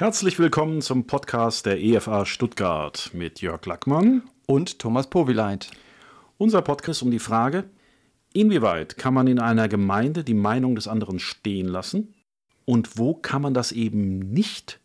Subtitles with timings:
[0.00, 5.70] Herzlich willkommen zum Podcast der EFA Stuttgart mit Jörg Lackmann und Thomas Powileit.
[6.38, 7.64] Unser Podcast um die Frage,
[8.32, 12.14] inwieweit kann man in einer Gemeinde die Meinung des anderen stehen lassen
[12.64, 14.80] und wo kann man das eben nicht,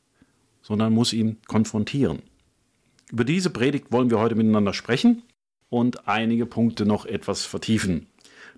[0.61, 2.21] sondern muss ihn konfrontieren.
[3.09, 5.23] Über diese Predigt wollen wir heute miteinander sprechen
[5.69, 8.07] und einige Punkte noch etwas vertiefen.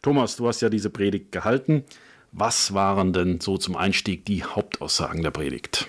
[0.01, 1.83] Thomas, du hast ja diese Predigt gehalten.
[2.31, 5.87] Was waren denn so zum Einstieg die Hauptaussagen der Predigt?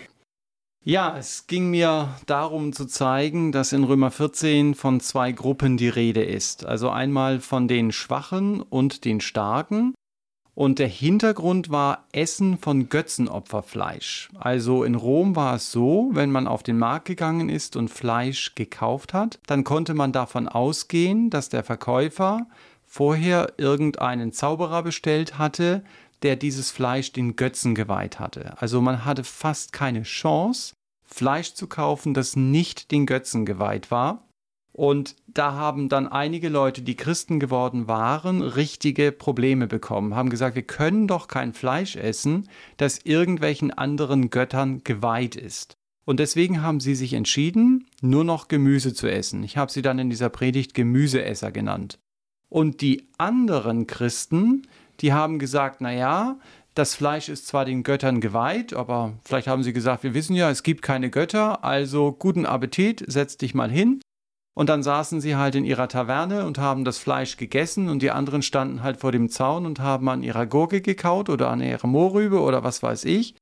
[0.89, 5.91] Ja, es ging mir darum zu zeigen, dass in Römer 14 von zwei Gruppen die
[5.91, 6.65] Rede ist.
[6.65, 9.93] Also einmal von den Schwachen und den Starken.
[10.55, 14.31] Und der Hintergrund war Essen von Götzenopferfleisch.
[14.39, 18.55] Also in Rom war es so, wenn man auf den Markt gegangen ist und Fleisch
[18.55, 22.47] gekauft hat, dann konnte man davon ausgehen, dass der Verkäufer
[22.87, 25.85] vorher irgendeinen Zauberer bestellt hatte,
[26.23, 28.55] der dieses Fleisch den Götzen geweiht hatte.
[28.57, 30.75] Also man hatte fast keine Chance,
[31.09, 34.29] Fleisch zu kaufen, das nicht den Götzen geweiht war.
[34.73, 40.55] Und da haben dann einige Leute, die Christen geworden waren, richtige Probleme bekommen, haben gesagt,
[40.55, 45.79] wir können doch kein Fleisch essen, das irgendwelchen anderen Göttern geweiht ist.
[46.05, 49.43] Und deswegen haben sie sich entschieden, nur noch Gemüse zu essen.
[49.43, 51.99] Ich habe sie dann in dieser Predigt Gemüseesser genannt.
[52.49, 54.67] Und die anderen Christen,
[55.01, 56.39] die haben gesagt, na ja,
[56.79, 60.49] das Fleisch ist zwar den Göttern geweiht, aber vielleicht haben sie gesagt, wir wissen ja,
[60.49, 64.01] es gibt keine Götter, also guten Appetit, setz dich mal hin.
[64.55, 68.11] Und dann saßen sie halt in ihrer Taverne und haben das Fleisch gegessen und die
[68.11, 71.87] anderen standen halt vor dem Zaun und haben an ihrer Gurke gekaut oder an ihrer
[71.87, 73.35] Mohrrübe oder was weiß ich.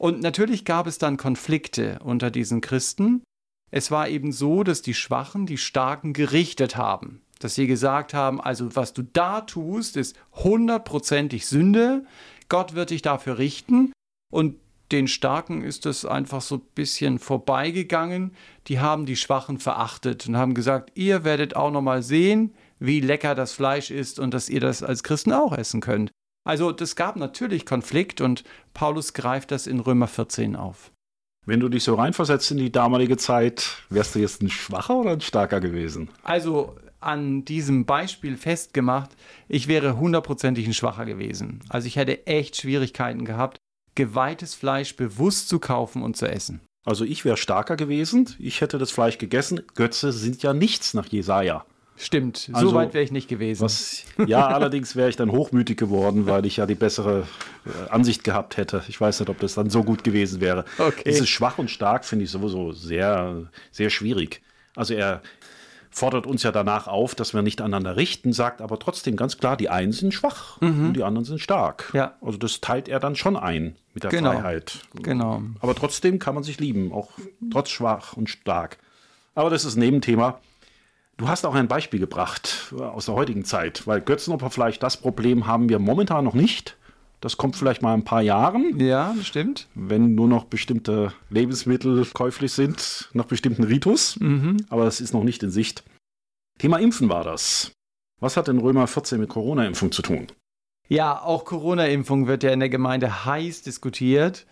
[0.00, 3.22] Und natürlich gab es dann Konflikte unter diesen Christen.
[3.70, 8.40] Es war eben so, dass die Schwachen die Starken gerichtet haben dass sie gesagt haben,
[8.40, 12.06] also was du da tust, ist hundertprozentig Sünde,
[12.48, 13.92] Gott wird dich dafür richten
[14.32, 14.56] und
[14.92, 18.32] den Starken ist es einfach so ein bisschen vorbeigegangen.
[18.68, 23.00] Die haben die Schwachen verachtet und haben gesagt, ihr werdet auch noch mal sehen, wie
[23.00, 26.10] lecker das Fleisch ist und dass ihr das als Christen auch essen könnt.
[26.46, 28.44] Also das gab natürlich Konflikt und
[28.74, 30.92] Paulus greift das in Römer 14 auf.
[31.46, 35.12] Wenn du dich so reinversetzt in die damalige Zeit, wärst du jetzt ein schwacher oder
[35.12, 36.08] ein starker gewesen?
[36.22, 39.10] Also an diesem Beispiel festgemacht,
[39.48, 41.60] ich wäre hundertprozentig ein Schwacher gewesen.
[41.68, 43.58] Also ich hätte echt Schwierigkeiten gehabt,
[43.94, 46.60] geweihtes Fleisch bewusst zu kaufen und zu essen.
[46.84, 49.62] Also ich wäre starker gewesen, ich hätte das Fleisch gegessen.
[49.74, 51.64] Götze sind ja nichts nach Jesaja.
[51.96, 53.62] Stimmt, also, so weit wäre ich nicht gewesen.
[53.62, 57.26] Was, ja, allerdings wäre ich dann hochmütig geworden, weil ich ja die bessere
[57.64, 58.82] äh, Ansicht gehabt hätte.
[58.88, 60.64] Ich weiß nicht, ob das dann so gut gewesen wäre.
[60.76, 61.04] Okay.
[61.06, 64.42] Dieses schwach und stark finde ich sowieso sehr, sehr schwierig.
[64.74, 65.22] Also er
[65.94, 69.56] fordert uns ja danach auf, dass wir nicht aneinander richten, sagt aber trotzdem ganz klar,
[69.56, 70.88] die einen sind schwach mhm.
[70.88, 71.90] und die anderen sind stark.
[71.94, 72.16] Ja.
[72.20, 74.32] Also das teilt er dann schon ein mit der genau.
[74.32, 74.80] Freiheit.
[74.94, 75.42] Genau.
[75.60, 77.10] Aber trotzdem kann man sich lieben, auch
[77.52, 78.78] trotz schwach und stark.
[79.36, 80.40] Aber das ist ein Nebenthema.
[81.16, 85.68] Du hast auch ein Beispiel gebracht aus der heutigen Zeit, weil Götzenopferfleisch, das Problem haben
[85.68, 86.76] wir momentan noch nicht.
[87.24, 88.78] Das kommt vielleicht mal in ein paar Jahren.
[88.78, 89.66] Ja, stimmt.
[89.74, 94.20] Wenn nur noch bestimmte Lebensmittel käuflich sind, nach bestimmten Ritus.
[94.20, 94.58] Mhm.
[94.68, 95.84] Aber das ist noch nicht in Sicht.
[96.58, 97.72] Thema Impfen war das.
[98.20, 100.26] Was hat denn Römer 14 mit Corona-Impfung zu tun?
[100.86, 104.44] Ja, auch Corona-Impfung wird ja in der Gemeinde heiß diskutiert.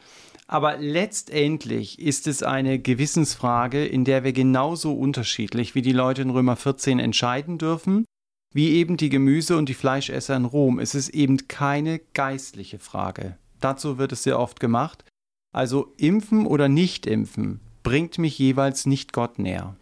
[0.46, 6.30] Aber letztendlich ist es eine Gewissensfrage, in der wir genauso unterschiedlich wie die Leute in
[6.30, 8.06] Römer 14 entscheiden dürfen
[8.52, 13.36] wie eben die Gemüse- und die Fleischesser in Rom ist es eben keine geistliche Frage.
[13.60, 15.04] Dazu wird es sehr oft gemacht.
[15.52, 19.76] Also impfen oder nicht impfen bringt mich jeweils nicht Gott näher.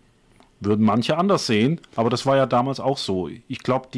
[0.60, 3.28] Würden manche anders sehen, aber das war ja damals auch so.
[3.28, 3.88] Ich glaube,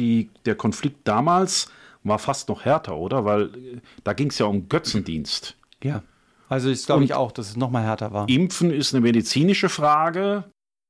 [0.45, 1.69] der Konflikt damals
[2.03, 3.25] war fast noch härter, oder?
[3.25, 5.57] Weil äh, da ging es ja um Götzendienst.
[5.83, 6.03] Ja.
[6.49, 8.29] Also ich glaube ich auch, dass es noch mal härter war.
[8.29, 10.43] Impfen ist eine medizinische Frage.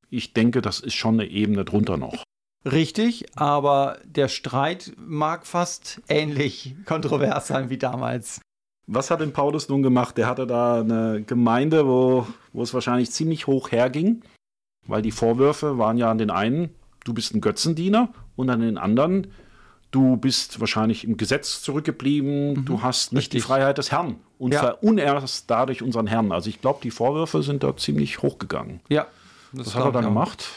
[0.09, 2.23] Ich denke, das ist schon eine Ebene drunter noch.
[2.65, 8.39] Richtig, aber der Streit mag fast ähnlich kontrovers sein wie damals.
[8.87, 10.17] Was hat denn Paulus nun gemacht?
[10.17, 14.21] Der hatte da eine Gemeinde, wo, wo es wahrscheinlich ziemlich hoch herging,
[14.87, 16.69] weil die Vorwürfe waren ja an den einen,
[17.05, 19.27] du bist ein Götzendiener, und an den anderen,
[19.91, 22.65] du bist wahrscheinlich im Gesetz zurückgeblieben, mhm.
[22.65, 23.41] du hast nicht Richtig.
[23.41, 24.59] die Freiheit des Herrn und ja.
[24.59, 26.31] verunehrst dadurch unseren Herrn.
[26.31, 28.79] Also ich glaube, die Vorwürfe sind da ziemlich hochgegangen.
[28.89, 29.07] Ja.
[29.53, 30.47] Das Was hat er dann gemacht?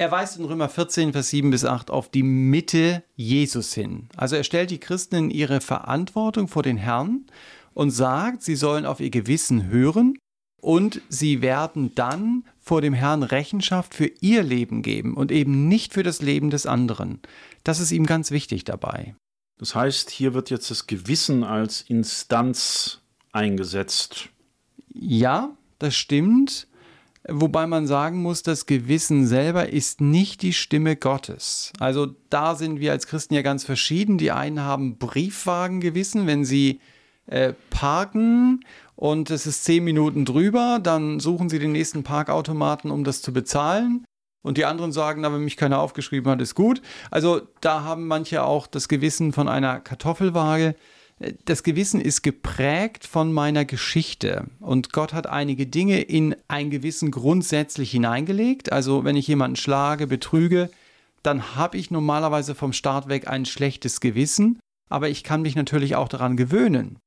[0.00, 4.08] Er weist in Römer 14, Vers 7 bis 8 auf die Mitte Jesus hin.
[4.16, 7.26] Also er stellt die Christen in ihre Verantwortung vor den Herrn
[7.74, 10.16] und sagt, sie sollen auf ihr Gewissen hören
[10.60, 15.94] und sie werden dann vor dem Herrn Rechenschaft für ihr Leben geben und eben nicht
[15.94, 17.18] für das Leben des anderen.
[17.64, 19.16] Das ist ihm ganz wichtig dabei.
[19.58, 23.00] Das heißt, hier wird jetzt das Gewissen als Instanz
[23.32, 24.28] eingesetzt.
[24.94, 26.68] Ja, das stimmt.
[27.30, 31.72] Wobei man sagen muss, das Gewissen selber ist nicht die Stimme Gottes.
[31.78, 34.16] Also da sind wir als Christen ja ganz verschieden.
[34.16, 36.80] Die einen haben Briefwagengewissen, wenn sie
[37.26, 38.64] äh, parken
[38.96, 43.32] und es ist zehn Minuten drüber, dann suchen sie den nächsten Parkautomaten, um das zu
[43.32, 44.04] bezahlen.
[44.42, 46.80] Und die anderen sagen, na, wenn mich keiner aufgeschrieben hat, ist gut.
[47.10, 50.74] Also da haben manche auch das Gewissen von einer Kartoffelwaage.
[51.44, 54.46] Das Gewissen ist geprägt von meiner Geschichte.
[54.60, 58.70] Und Gott hat einige Dinge in ein Gewissen grundsätzlich hineingelegt.
[58.70, 60.70] Also wenn ich jemanden schlage, betrüge,
[61.24, 64.60] dann habe ich normalerweise vom Start weg ein schlechtes Gewissen.
[64.88, 66.98] Aber ich kann mich natürlich auch daran gewöhnen.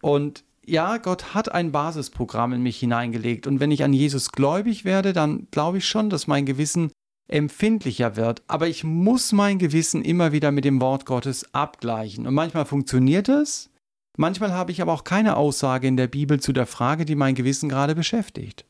[0.00, 3.46] Und ja, Gott hat ein Basisprogramm in mich hineingelegt.
[3.46, 6.90] Und wenn ich an Jesus gläubig werde, dann glaube ich schon, dass mein Gewissen
[7.28, 8.42] empfindlicher wird.
[8.48, 12.26] Aber ich muss mein Gewissen immer wieder mit dem Wort Gottes abgleichen.
[12.26, 13.70] Und manchmal funktioniert es.
[14.16, 17.36] Manchmal habe ich aber auch keine Aussage in der Bibel zu der Frage, die mein
[17.36, 18.64] Gewissen gerade beschäftigt.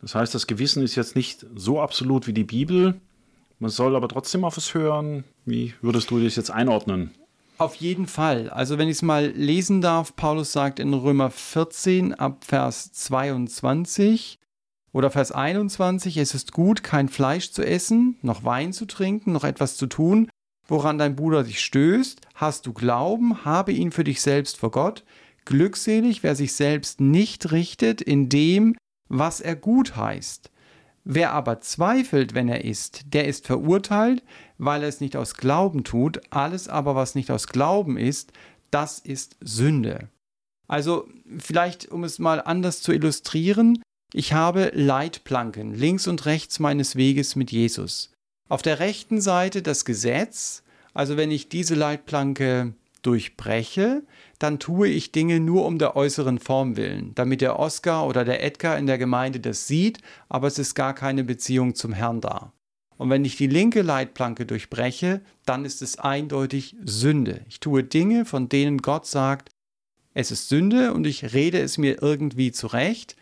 [0.00, 3.00] Das heißt, das Gewissen ist jetzt nicht so absolut wie die Bibel.
[3.58, 5.24] Man soll aber trotzdem auf es hören.
[5.44, 7.10] Wie würdest du das jetzt einordnen?
[7.58, 8.50] Auf jeden Fall.
[8.50, 14.37] Also wenn ich es mal lesen darf, Paulus sagt in Römer 14 ab Vers 22
[14.92, 19.44] oder Vers 21, es ist gut, kein Fleisch zu essen, noch Wein zu trinken, noch
[19.44, 20.30] etwas zu tun,
[20.66, 22.20] woran dein Bruder dich stößt.
[22.34, 25.04] Hast du Glauben, habe ihn für dich selbst vor Gott.
[25.44, 28.76] Glückselig, wer sich selbst nicht richtet in dem,
[29.08, 30.50] was er gut heißt.
[31.04, 34.22] Wer aber zweifelt, wenn er isst, der ist verurteilt,
[34.58, 36.20] weil er es nicht aus Glauben tut.
[36.30, 38.32] Alles aber, was nicht aus Glauben ist,
[38.70, 40.10] das ist Sünde.
[40.66, 41.08] Also
[41.38, 43.82] vielleicht, um es mal anders zu illustrieren,
[44.12, 48.12] ich habe Leitplanken links und rechts meines Weges mit Jesus.
[48.48, 50.62] Auf der rechten Seite das Gesetz,
[50.94, 52.72] also wenn ich diese Leitplanke
[53.02, 54.02] durchbreche,
[54.38, 58.42] dann tue ich Dinge nur um der äußeren Form willen, damit der Oscar oder der
[58.42, 62.52] Edgar in der Gemeinde das sieht, aber es ist gar keine Beziehung zum Herrn da.
[62.96, 67.42] Und wenn ich die linke Leitplanke durchbreche, dann ist es eindeutig Sünde.
[67.48, 69.50] Ich tue Dinge, von denen Gott sagt,
[70.14, 73.16] es ist Sünde und ich rede es mir irgendwie zurecht.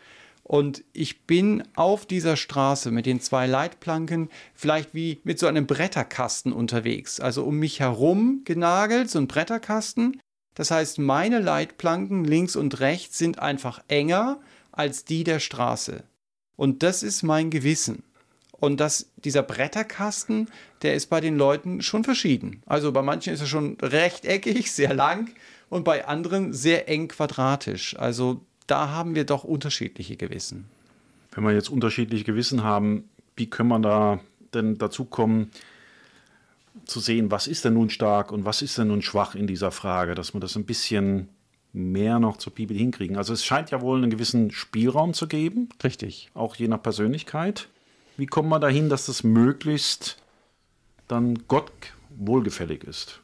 [0.48, 5.66] Und ich bin auf dieser Straße mit den zwei Leitplanken vielleicht wie mit so einem
[5.66, 7.18] Bretterkasten unterwegs.
[7.18, 10.20] Also um mich herum genagelt, so ein Bretterkasten.
[10.54, 14.38] Das heißt, meine Leitplanken links und rechts sind einfach enger
[14.70, 16.04] als die der Straße.
[16.54, 18.04] Und das ist mein Gewissen.
[18.52, 20.48] Und das, dieser Bretterkasten,
[20.82, 22.62] der ist bei den Leuten schon verschieden.
[22.66, 25.28] Also bei manchen ist er schon rechteckig, sehr lang
[25.70, 27.98] und bei anderen sehr eng quadratisch.
[27.98, 30.66] Also da haben wir doch unterschiedliche Gewissen.
[31.32, 34.20] Wenn wir jetzt unterschiedliche Gewissen haben, wie können wir da
[34.54, 35.50] denn dazu kommen,
[36.84, 39.70] zu sehen, was ist denn nun stark und was ist denn nun schwach in dieser
[39.70, 41.28] Frage, dass wir das ein bisschen
[41.72, 43.16] mehr noch zur Bibel hinkriegen.
[43.16, 45.68] Also es scheint ja wohl einen gewissen Spielraum zu geben.
[45.84, 46.30] Richtig.
[46.34, 47.68] Auch je nach Persönlichkeit.
[48.16, 50.16] Wie kommt man dahin, dass das möglichst
[51.06, 51.70] dann Gott
[52.16, 53.20] wohlgefällig ist?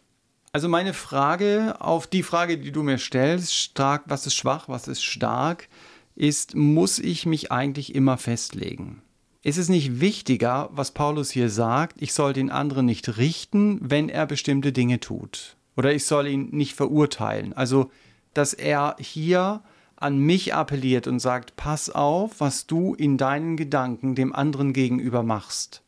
[0.54, 4.86] Also meine Frage auf die Frage, die du mir stellst, stark, was ist schwach, was
[4.86, 5.66] ist stark,
[6.14, 9.00] ist, muss ich mich eigentlich immer festlegen?
[9.42, 14.10] Ist es nicht wichtiger, was Paulus hier sagt, ich soll den anderen nicht richten, wenn
[14.10, 15.56] er bestimmte Dinge tut?
[15.74, 17.54] Oder ich soll ihn nicht verurteilen?
[17.54, 17.90] Also,
[18.34, 19.62] dass er hier
[19.96, 25.22] an mich appelliert und sagt, pass auf, was du in deinen Gedanken dem anderen gegenüber
[25.22, 25.82] machst.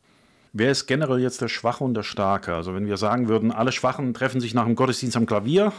[0.57, 2.55] Wer ist generell jetzt der Schwache und der Starke?
[2.55, 5.73] Also wenn wir sagen würden, alle Schwachen treffen sich nach dem Gottesdienst am Klavier,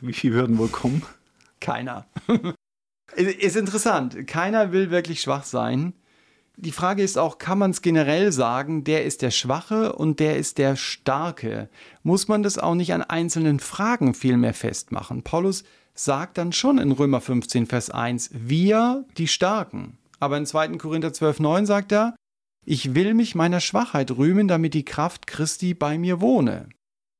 [0.00, 1.02] wie viele würden wohl kommen?
[1.60, 2.06] Keiner.
[3.16, 4.26] ist interessant.
[4.26, 5.92] Keiner will wirklich schwach sein.
[6.56, 10.38] Die Frage ist auch, kann man es generell sagen, der ist der Schwache und der
[10.38, 11.68] ist der Starke?
[12.02, 15.22] Muss man das auch nicht an einzelnen Fragen vielmehr festmachen?
[15.22, 19.98] Paulus sagt dann schon in Römer 15, Vers 1, wir die Starken.
[20.18, 20.78] Aber in 2.
[20.78, 22.14] Korinther 12, 9 sagt er,
[22.64, 26.68] ich will mich meiner Schwachheit rühmen, damit die Kraft Christi bei mir wohne.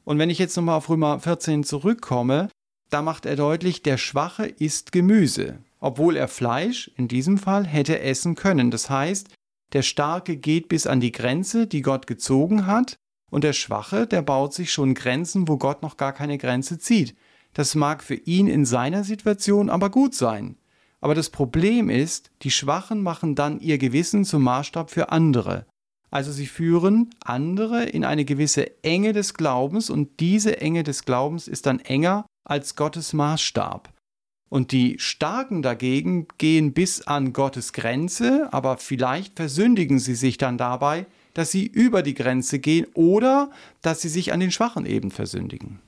[0.05, 2.49] Und wenn ich jetzt nochmal auf Römer 14 zurückkomme,
[2.91, 8.01] da macht er deutlich, der Schwache isst Gemüse obwohl er Fleisch in diesem Fall hätte
[8.01, 8.71] essen können.
[8.71, 9.29] Das heißt,
[9.73, 12.95] der Starke geht bis an die Grenze, die Gott gezogen hat,
[13.31, 17.17] und der Schwache, der baut sich schon Grenzen, wo Gott noch gar keine Grenze zieht.
[17.55, 20.57] Das mag für ihn in seiner Situation aber gut sein.
[21.03, 25.67] Aber das Problem ist, die Schwachen machen dann ihr Gewissen zum Maßstab für andere.
[26.11, 31.49] Also sie führen andere in eine gewisse Enge des Glaubens und diese Enge des Glaubens
[31.49, 33.93] ist dann enger als Gottes Maßstab.
[34.49, 40.59] Und die Starken dagegen gehen bis an Gottes Grenze, aber vielleicht versündigen sie sich dann
[40.59, 45.11] dabei, dass sie über die Grenze gehen oder dass sie sich an den Schwachen eben
[45.11, 45.81] versündigen.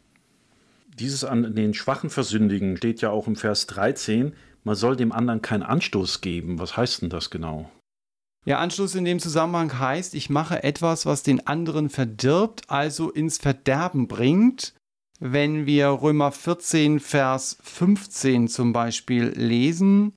[0.99, 4.33] Dieses an den Schwachen versündigen steht ja auch im Vers 13.
[4.65, 6.59] man soll dem anderen keinen Anstoß geben.
[6.59, 7.71] Was heißt denn das genau?
[8.47, 13.39] Ja, Anstoß in dem Zusammenhang heißt, ich mache etwas, was den anderen verdirbt, also ins
[13.39, 14.75] Verderben bringt.
[15.19, 20.13] Wenn wir Römer 14, Vers 15 zum Beispiel lesen,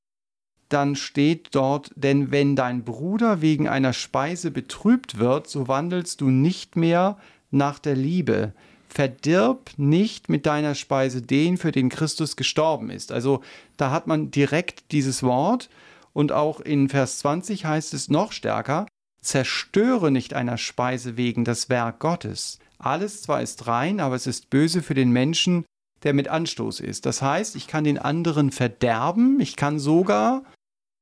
[0.68, 6.30] dann steht dort, denn wenn dein Bruder wegen einer Speise betrübt wird, so wandelst du
[6.30, 7.18] nicht mehr
[7.52, 8.54] nach der Liebe.
[8.98, 13.12] Verdirb nicht mit deiner Speise den, für den Christus gestorben ist.
[13.12, 13.44] Also
[13.78, 15.70] da hat man direkt dieses Wort
[16.14, 18.88] und auch in Vers 20 heißt es noch stärker,
[19.22, 22.58] zerstöre nicht einer Speise wegen das Werk Gottes.
[22.80, 25.64] Alles zwar ist rein, aber es ist böse für den Menschen,
[26.02, 27.06] der mit Anstoß ist.
[27.06, 30.44] Das heißt, ich kann den anderen verderben, ich kann sogar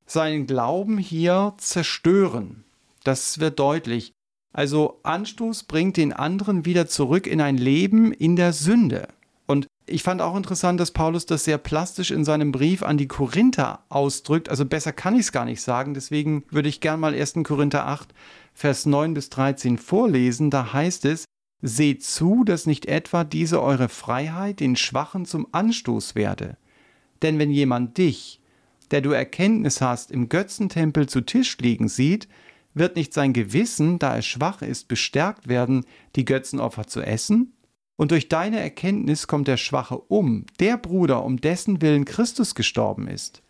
[0.05, 2.65] seinen Glauben hier zerstören.
[3.05, 4.11] Das wird deutlich.
[4.55, 9.09] Also Anstoß bringt den anderen wieder zurück in ein Leben in der Sünde.
[9.47, 13.09] Und ich fand auch interessant, dass Paulus das sehr plastisch in seinem Brief an die
[13.09, 14.47] Korinther ausdrückt.
[14.47, 15.93] Also besser kann ich es gar nicht sagen.
[15.93, 17.33] Deswegen würde ich gern mal 1.
[17.43, 18.13] Korinther 8,
[18.53, 20.49] Vers 9 bis 13 vorlesen.
[20.51, 21.25] Da heißt es,
[21.61, 26.55] Seht zu, dass nicht etwa diese eure Freiheit den Schwachen zum Anstoß werde.
[27.23, 28.39] Denn wenn jemand dich,
[28.91, 32.29] der du Erkenntnis hast, im Götzentempel zu Tisch liegen sieht,
[32.75, 37.53] wird nicht sein Gewissen, da es schwach ist, bestärkt werden, die Götzenopfer zu essen?
[37.97, 43.07] Und durch deine Erkenntnis kommt der Schwache um, der Bruder, um dessen Willen Christus gestorben
[43.07, 43.41] ist.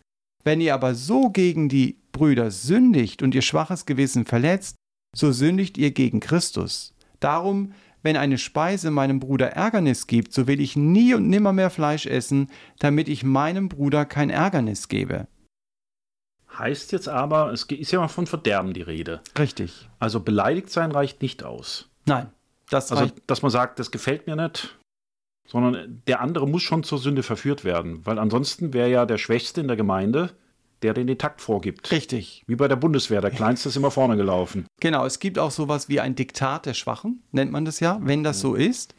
[0.44, 4.76] Wenn ihr aber so gegen die Brüder sündigt und ihr schwaches Gewissen verletzt,
[5.14, 6.94] so sündigt ihr gegen Christus.
[7.18, 11.70] Darum, wenn eine Speise meinem Bruder Ärgernis gibt, so will ich nie und nimmer mehr
[11.70, 15.26] Fleisch essen, damit ich meinem Bruder kein Ärgernis gebe.
[16.58, 19.20] Heißt jetzt aber, es ist ja mal von Verderben die Rede.
[19.38, 19.88] Richtig.
[19.98, 21.88] Also beleidigt sein reicht nicht aus.
[22.06, 22.30] Nein.
[22.70, 24.76] Das also, dass man sagt, das gefällt mir nicht,
[25.46, 29.60] sondern der andere muss schon zur Sünde verführt werden, weil ansonsten wäre ja der Schwächste
[29.60, 30.32] in der Gemeinde,
[30.82, 31.90] der den Takt vorgibt.
[31.90, 32.42] Richtig.
[32.46, 34.66] Wie bei der Bundeswehr, der Kleinste ist immer vorne gelaufen.
[34.80, 38.22] Genau, es gibt auch sowas wie ein Diktat der Schwachen, nennt man das ja, wenn
[38.22, 38.94] das so ist.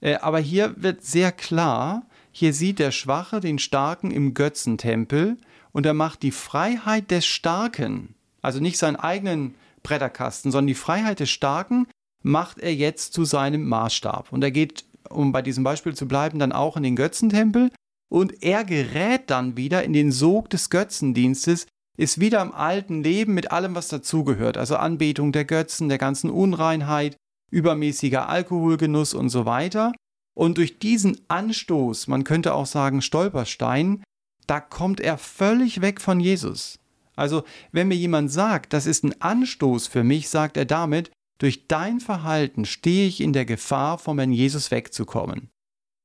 [0.00, 2.07] Äh, aber hier wird sehr klar,
[2.38, 5.38] hier sieht der Schwache den Starken im Götzentempel
[5.72, 11.18] und er macht die Freiheit des Starken, also nicht seinen eigenen Bretterkasten, sondern die Freiheit
[11.18, 11.88] des Starken
[12.22, 14.32] macht er jetzt zu seinem Maßstab.
[14.32, 17.70] Und er geht, um bei diesem Beispiel zu bleiben, dann auch in den Götzentempel
[18.08, 21.66] und er gerät dann wieder in den Sog des Götzendienstes,
[21.96, 26.30] ist wieder im alten Leben mit allem, was dazugehört, also Anbetung der Götzen, der ganzen
[26.30, 27.16] Unreinheit,
[27.50, 29.92] übermäßiger Alkoholgenuss und so weiter.
[30.38, 34.04] Und durch diesen Anstoß, man könnte auch sagen Stolperstein,
[34.46, 36.78] da kommt er völlig weg von Jesus.
[37.16, 37.42] Also,
[37.72, 41.98] wenn mir jemand sagt, das ist ein Anstoß für mich, sagt er damit, durch dein
[41.98, 45.50] Verhalten stehe ich in der Gefahr, vom Herrn Jesus wegzukommen.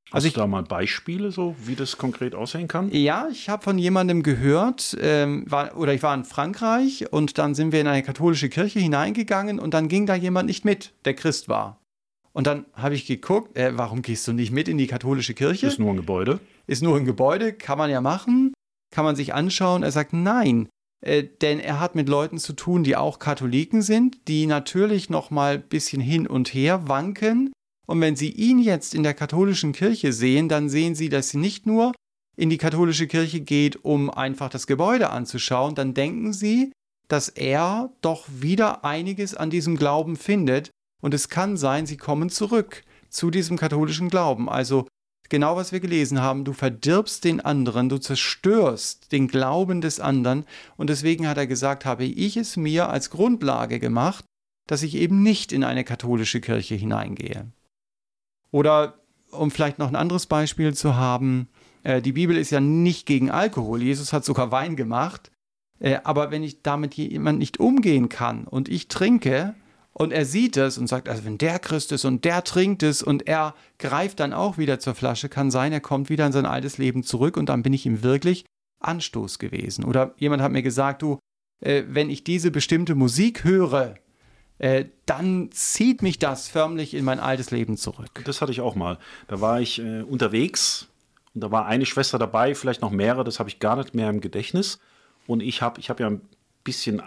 [0.10, 2.90] Also Hast du da mal Beispiele, so wie das konkret aussehen kann?
[2.92, 7.54] Ja, ich habe von jemandem gehört, ähm, war, oder ich war in Frankreich und dann
[7.54, 11.14] sind wir in eine katholische Kirche hineingegangen und dann ging da jemand nicht mit, der
[11.14, 11.83] Christ war.
[12.36, 15.68] Und dann habe ich geguckt, äh, warum gehst du nicht mit in die katholische Kirche?
[15.68, 16.40] Ist nur ein Gebäude.
[16.66, 18.54] Ist nur ein Gebäude, kann man ja machen,
[18.92, 19.84] kann man sich anschauen.
[19.84, 20.68] Er sagt, nein,
[21.02, 25.30] äh, denn er hat mit Leuten zu tun, die auch Katholiken sind, die natürlich noch
[25.30, 27.52] mal ein bisschen hin und her wanken.
[27.86, 31.38] Und wenn sie ihn jetzt in der katholischen Kirche sehen, dann sehen sie, dass sie
[31.38, 31.92] nicht nur
[32.36, 36.72] in die katholische Kirche geht, um einfach das Gebäude anzuschauen, dann denken sie,
[37.08, 40.72] dass er doch wieder einiges an diesem Glauben findet.
[41.04, 44.48] Und es kann sein, sie kommen zurück zu diesem katholischen Glauben.
[44.48, 44.88] Also
[45.28, 50.46] genau was wir gelesen haben, du verdirbst den anderen, du zerstörst den Glauben des anderen
[50.78, 54.24] und deswegen hat er gesagt, habe ich es mir als Grundlage gemacht,
[54.66, 57.52] dass ich eben nicht in eine katholische Kirche hineingehe.
[58.52, 61.50] Oder um vielleicht noch ein anderes Beispiel zu haben,
[61.84, 65.32] äh, die Bibel ist ja nicht gegen Alkohol, Jesus hat sogar Wein gemacht,
[65.80, 69.56] äh, aber wenn ich damit jemand nicht umgehen kann und ich trinke,
[69.94, 73.04] und er sieht es und sagt, also wenn der Christ ist und der trinkt es
[73.04, 76.48] und er greift dann auch wieder zur Flasche, kann sein, er kommt wieder in sein
[76.48, 78.46] altes Leben zurück und dann bin ich ihm wirklich
[78.80, 79.86] Anstoß gewesen.
[79.86, 81.20] Oder jemand hat mir gesagt, du,
[81.62, 83.96] äh, wenn ich diese bestimmte Musik höre,
[84.58, 88.24] äh, dann zieht mich das förmlich in mein altes Leben zurück.
[88.26, 88.98] Das hatte ich auch mal.
[89.28, 90.88] Da war ich äh, unterwegs
[91.36, 94.10] und da war eine Schwester dabei, vielleicht noch mehrere, das habe ich gar nicht mehr
[94.10, 94.80] im Gedächtnis.
[95.28, 96.22] Und ich habe ich hab ja ein
[96.64, 97.02] bisschen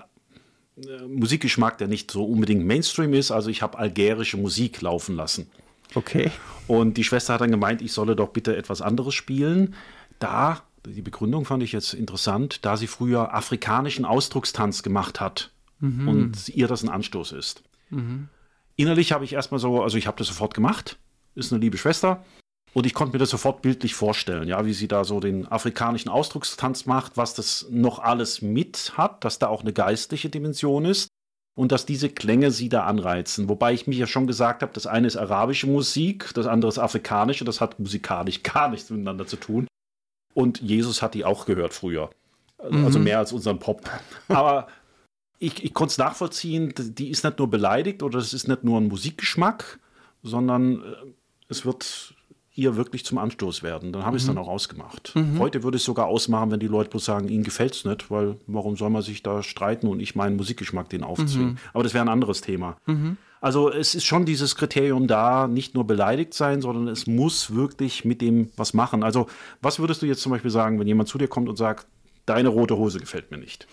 [1.09, 3.31] Musikgeschmack, der nicht so unbedingt Mainstream ist.
[3.31, 5.51] Also ich habe algerische Musik laufen lassen.
[5.95, 6.31] Okay.
[6.67, 9.75] Und die Schwester hat dann gemeint, ich solle doch bitte etwas anderes spielen.
[10.19, 16.09] Da, die Begründung fand ich jetzt interessant, da sie früher afrikanischen Ausdruckstanz gemacht hat mhm.
[16.09, 17.63] und ihr das ein Anstoß ist.
[17.91, 18.29] Mhm.
[18.77, 20.99] Innerlich habe ich erstmal so, also ich habe das sofort gemacht,
[21.35, 22.25] ist eine liebe Schwester.
[22.77, 26.11] Und ich konnte mir das sofort bildlich vorstellen, ja, wie sie da so den afrikanischen
[26.11, 31.09] Ausdruckstanz macht, was das noch alles mit hat, dass da auch eine geistliche Dimension ist
[31.55, 33.49] und dass diese Klänge sie da anreizen.
[33.49, 36.77] Wobei ich mich ja schon gesagt habe, das eine ist arabische Musik, das andere ist
[36.79, 39.67] afrikanische, das hat musikalisch gar nichts miteinander zu tun.
[40.35, 42.11] Und Jesus hat die auch gehört früher.
[42.59, 43.05] Also mhm.
[43.05, 43.89] mehr als unseren Pop.
[44.29, 44.67] Aber
[45.39, 48.79] ich, ich konnte es nachvollziehen, die ist nicht nur beleidigt oder es ist nicht nur
[48.79, 49.81] ein Musikgeschmack,
[50.23, 50.95] sondern äh,
[51.49, 52.16] es wird
[52.57, 53.93] ihr wirklich zum Anstoß werden.
[53.93, 54.17] Dann habe mhm.
[54.17, 55.13] ich es dann auch ausgemacht.
[55.15, 55.39] Mhm.
[55.39, 58.11] Heute würde ich es sogar ausmachen, wenn die Leute bloß sagen, ihnen gefällt es nicht,
[58.11, 61.53] weil warum soll man sich da streiten und ich meinen Musikgeschmack den aufzwingen.
[61.53, 61.59] Mhm.
[61.75, 62.77] Aber das wäre ein anderes Thema.
[62.87, 63.19] Mhm.
[63.41, 68.05] Also es ist schon dieses Kriterium da, nicht nur beleidigt sein, sondern es muss wirklich
[68.05, 69.05] mit dem was machen.
[69.05, 69.29] Also
[69.61, 71.87] was würdest du jetzt zum Beispiel sagen, wenn jemand zu dir kommt und sagt,
[72.25, 73.69] deine rote Hose gefällt mir nicht?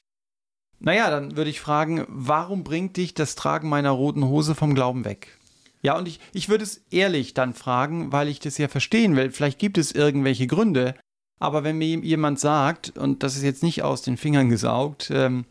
[0.79, 5.05] Naja, dann würde ich fragen, warum bringt dich das Tragen meiner roten Hose vom Glauben
[5.05, 5.39] weg?
[5.83, 9.31] Ja, und ich, ich würde es ehrlich dann fragen, weil ich das ja verstehen will.
[9.31, 10.95] Vielleicht gibt es irgendwelche Gründe.
[11.39, 15.45] Aber wenn mir jemand sagt, und das ist jetzt nicht aus den Fingern gesaugt, ähm,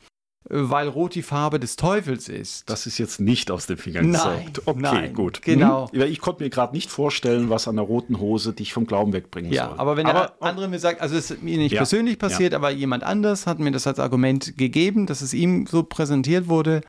[0.48, 2.68] weil Rot die Farbe des Teufels ist.
[2.68, 4.62] Das ist jetzt nicht aus den Fingern nein, gesaugt.
[4.66, 5.42] Okay, nein, gut.
[5.42, 5.90] Genau.
[5.92, 6.02] Hm?
[6.02, 9.52] Ich konnte mir gerade nicht vorstellen, was an der roten Hose dich vom Glauben wegbringen
[9.52, 9.78] ja, soll.
[9.78, 12.52] Aber wenn aber, der andere mir sagt, also es ist mir nicht ja, persönlich passiert,
[12.52, 12.58] ja.
[12.58, 16.80] aber jemand anders hat mir das als Argument gegeben, dass es ihm so präsentiert wurde,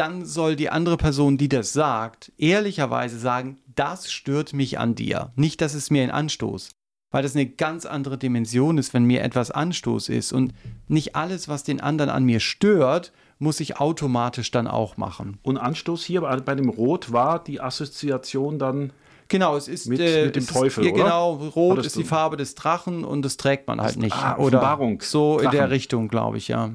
[0.00, 5.30] dann soll die andere Person, die das sagt, ehrlicherweise sagen, das stört mich an dir.
[5.36, 6.70] Nicht, dass es mir ein Anstoß.
[7.10, 10.32] Weil das eine ganz andere Dimension ist, wenn mir etwas Anstoß ist.
[10.32, 10.54] Und
[10.88, 15.38] nicht alles, was den anderen an mir stört, muss ich automatisch dann auch machen.
[15.42, 18.94] Und Anstoß hier bei dem Rot war die Assoziation dann
[19.28, 21.04] Genau, es ist mit, äh, mit dem Teufel, ist, oder?
[21.04, 24.16] Genau, rot ist die Farbe des Drachen und das trägt man halt nicht.
[24.16, 25.00] Ah, Offenbarung.
[25.02, 25.44] so Drachen.
[25.44, 26.70] in der Richtung, glaube ich, ja.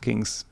[0.00, 0.46] Kings.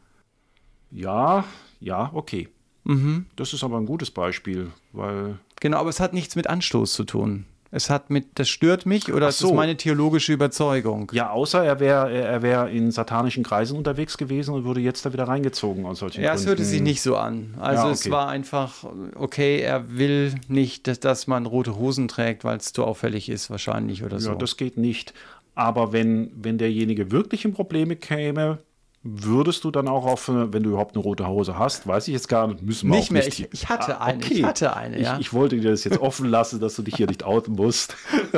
[0.91, 1.45] Ja,
[1.81, 2.49] ja, okay.
[2.85, 3.27] Mhm.
[3.37, 5.39] Das ist aber ein gutes Beispiel, weil.
[5.61, 7.47] Genau, aber es hat nichts mit Anstoß zu tun.
[7.73, 9.43] Es hat mit, das stört mich oder so.
[9.47, 11.11] das ist meine theologische Überzeugung.
[11.13, 15.13] Ja, außer er wäre er wär in satanischen Kreisen unterwegs gewesen und würde jetzt da
[15.13, 16.43] wieder reingezogen aus solchen Ja, Gründen.
[16.43, 17.55] es hörte sich nicht so an.
[17.59, 17.93] Also ja, okay.
[17.95, 18.85] es war einfach,
[19.17, 23.51] okay, er will nicht, dass, dass man rote Hosen trägt, weil es zu auffällig ist,
[23.51, 24.31] wahrscheinlich oder so.
[24.31, 25.13] Ja, das geht nicht.
[25.57, 28.59] Aber wenn, wenn derjenige wirklich in Probleme käme,
[29.03, 32.29] Würdest du dann auch auf, wenn du überhaupt eine rote Hose hast, weiß ich jetzt
[32.29, 33.25] gar nicht, müssen wir nicht auch mehr.
[33.25, 33.39] Nicht.
[33.39, 34.19] Ich, ich hatte ah, eine.
[34.19, 34.35] Okay.
[34.35, 35.01] Ich hatte eine.
[35.01, 35.15] Ja.
[35.15, 37.95] Ich, ich, wollte dir das jetzt offen lassen, dass du dich hier nicht outen musst.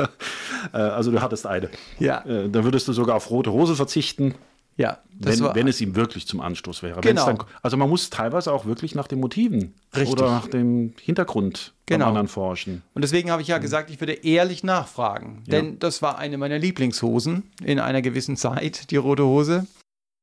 [0.73, 1.69] Äh, also du hattest eine.
[1.99, 2.19] Ja.
[2.25, 4.35] Äh, dann würdest du sogar auf rote Hose verzichten.
[4.79, 7.01] Ja, wenn, wenn es ihm wirklich zum Anstoß wäre.
[7.01, 7.25] Genau.
[7.25, 10.13] Dann, also man muss teilweise auch wirklich nach den Motiven Richtig.
[10.13, 12.07] oder nach dem Hintergrund genau.
[12.07, 12.81] anderen forschen.
[12.93, 15.43] Und deswegen habe ich ja gesagt, ich würde ehrlich nachfragen.
[15.47, 15.75] Denn ja.
[15.79, 19.67] das war eine meiner Lieblingshosen in einer gewissen Zeit, die rote Hose.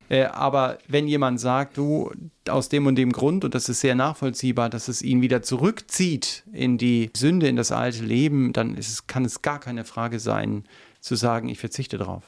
[0.09, 2.12] Äh, aber wenn jemand sagt, du,
[2.49, 6.45] aus dem und dem Grund, und das ist sehr nachvollziehbar, dass es ihn wieder zurückzieht
[6.53, 10.64] in die Sünde, in das alte Leben, dann es, kann es gar keine Frage sein,
[11.01, 12.25] zu sagen, ich verzichte darauf.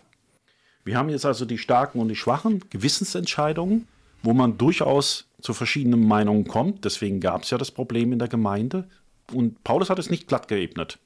[0.85, 3.87] Wir haben jetzt also die starken und die schwachen Gewissensentscheidungen,
[4.23, 6.85] wo man durchaus zu verschiedenen Meinungen kommt.
[6.85, 8.88] Deswegen gab es ja das Problem in der Gemeinde.
[9.33, 10.99] Und Paulus hat es nicht glatt geebnet.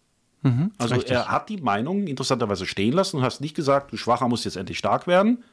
[0.42, 1.12] Mhm, also richtig.
[1.12, 4.56] er hat die Meinung interessanterweise stehen lassen und hat nicht gesagt, du Schwacher musst jetzt
[4.56, 5.44] endlich stark werden,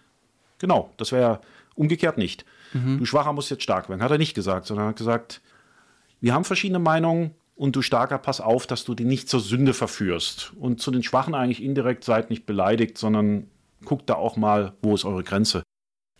[0.60, 1.42] Genau, das wäre
[1.76, 2.46] umgekehrt nicht.
[2.74, 3.00] Mhm.
[3.00, 4.04] Du Schwacher musst jetzt stark werden.
[4.04, 5.42] Hat er nicht gesagt, sondern hat gesagt,
[6.22, 9.74] wir haben verschiedene Meinungen und du Starker, pass auf, dass du die nicht zur Sünde
[9.74, 10.54] verführst.
[10.60, 13.48] Und zu den Schwachen eigentlich indirekt seid nicht beleidigt, sondern
[13.84, 15.64] guckt da auch mal, wo ist eure Grenze.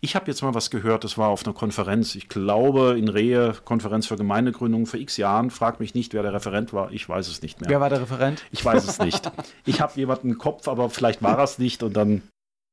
[0.02, 3.54] Ich habe jetzt mal was gehört, das war auf einer Konferenz, ich glaube in Rehe,
[3.66, 5.50] Konferenz für Gemeindegründung vor x Jahren.
[5.50, 7.68] Frag mich nicht, wer der Referent war, ich weiß es nicht mehr.
[7.68, 8.42] Wer war der Referent?
[8.50, 9.30] Ich weiß es nicht.
[9.66, 12.22] ich habe jemanden im Kopf, aber vielleicht war er es nicht und dann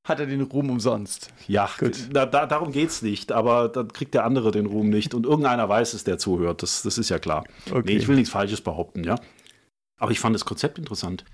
[0.07, 1.29] hat er den Ruhm umsonst.
[1.47, 2.09] Ja, Gut.
[2.11, 5.25] Da, da, darum geht es nicht, aber dann kriegt der andere den Ruhm nicht und
[5.25, 6.63] irgendeiner weiß es, der zuhört.
[6.63, 7.43] Das, das ist ja klar.
[7.69, 7.81] Okay.
[7.85, 9.15] Nee, ich will nichts Falsches behaupten, ja.
[9.97, 11.25] Aber ich fand das Konzept interessant.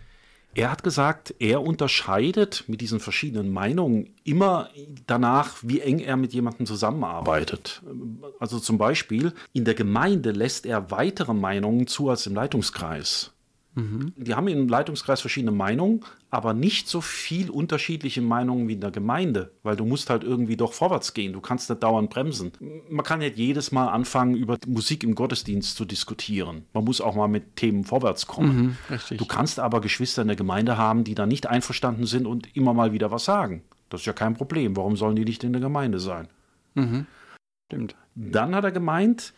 [0.56, 4.70] Er hat gesagt, er unterscheidet mit diesen verschiedenen Meinungen immer
[5.08, 7.82] danach, wie eng er mit jemandem zusammenarbeitet.
[8.40, 13.33] Also zum Beispiel, in der Gemeinde lässt er weitere Meinungen zu als im Leitungskreis.
[13.76, 14.14] Mhm.
[14.16, 18.92] Die haben im Leitungskreis verschiedene Meinungen, aber nicht so viel unterschiedliche Meinungen wie in der
[18.92, 21.34] Gemeinde, weil du musst halt irgendwie doch vorwärts gehen.
[21.34, 22.52] Du kannst nicht dauernd bremsen.
[22.90, 26.66] Man kann nicht jedes Mal anfangen, über Musik im Gottesdienst zu diskutieren.
[26.74, 28.78] Man muss auch mal mit Themen vorwärts kommen.
[28.90, 32.56] Mhm, du kannst aber Geschwister in der Gemeinde haben, die da nicht einverstanden sind und
[32.56, 33.64] immer mal wieder was sagen.
[33.90, 34.76] Das ist ja kein Problem.
[34.78, 36.28] Warum sollen die nicht in der Gemeinde sein?
[36.76, 37.08] Mhm.
[37.72, 37.96] Stimmt.
[38.16, 39.34] Dann hat er gemeint,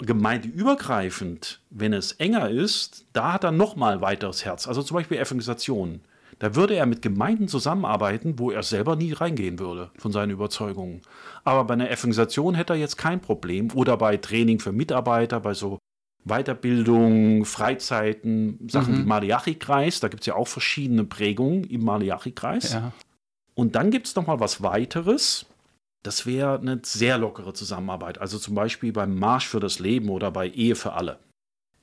[0.00, 4.66] gemeindeübergreifend, wenn es enger ist, da hat er nochmal weiteres Herz.
[4.66, 6.00] Also zum Beispiel Evangelisation.
[6.38, 11.02] Da würde er mit Gemeinden zusammenarbeiten, wo er selber nie reingehen würde von seinen Überzeugungen.
[11.44, 13.68] Aber bei einer Evangelisation hätte er jetzt kein Problem.
[13.74, 15.78] Oder bei Training für Mitarbeiter, bei so
[16.24, 18.98] Weiterbildung, Freizeiten, Sachen mhm.
[18.98, 20.00] wie Malachi-Kreis.
[20.00, 22.72] Da gibt es ja auch verschiedene Prägungen im Malachi-Kreis.
[22.72, 22.92] Ja.
[23.54, 25.44] Und dann gibt es noch mal was weiteres.
[26.02, 28.18] Das wäre eine sehr lockere Zusammenarbeit.
[28.18, 31.18] Also zum Beispiel beim Marsch für das Leben oder bei Ehe für alle.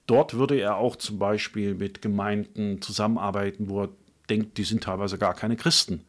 [0.08, 3.90] Dort würde er auch zum Beispiel mit Gemeinden zusammenarbeiten, wo er
[4.30, 6.06] denkt, die sind teilweise gar keine Christen.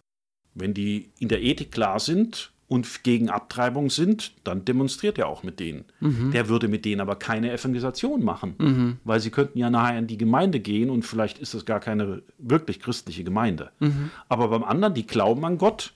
[0.54, 5.42] Wenn die in der Ethik klar sind und gegen Abtreibung sind, dann demonstriert er auch
[5.42, 5.84] mit denen.
[6.00, 6.30] Mhm.
[6.32, 8.96] Der würde mit denen aber keine Evangelisation machen, mhm.
[9.04, 12.22] weil sie könnten ja nachher in die Gemeinde gehen und vielleicht ist das gar keine
[12.38, 13.72] wirklich christliche Gemeinde.
[13.80, 14.10] Mhm.
[14.28, 15.94] Aber beim anderen, die glauben an Gott,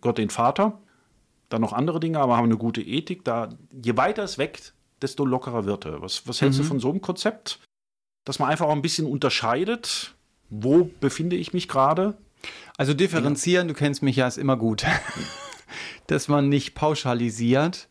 [0.00, 0.78] Gott den Vater,
[1.48, 3.24] dann noch andere Dinge, aber haben eine gute Ethik.
[3.24, 4.72] Da, je weiter es weg,
[5.02, 6.02] desto lockerer wird er.
[6.02, 6.68] Was, was hältst du mhm.
[6.68, 7.60] von so einem Konzept?
[8.24, 10.14] Dass man einfach auch ein bisschen unterscheidet,
[10.50, 12.16] wo befinde ich mich gerade?
[12.76, 13.72] Also differenzieren, ja.
[13.72, 14.84] du kennst mich ja, ist immer gut.
[16.06, 17.88] Dass man nicht pauschalisiert.